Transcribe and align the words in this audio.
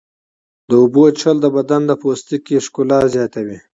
د 0.69 0.71
اوبو 0.81 1.03
څښل 1.17 1.37
د 1.41 1.45
بدن 1.55 1.81
د 1.87 1.91
پوستکي 2.01 2.57
ښکلا 2.65 2.99
زیاتوي. 3.13 3.57